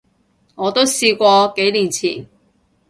[0.55, 2.25] 我都試過，幾年前